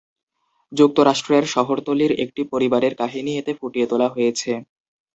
যুক্তরাষ্ট্রের 0.71 1.43
শহরতলীর 1.47 2.11
একটি 2.23 2.41
পরিবারের 2.51 2.93
কাহিনী 3.01 3.31
এতে 3.37 3.51
ফুটিয়ে 3.59 3.87
তোলা 3.87 4.07
হয়েছে। 4.09 4.51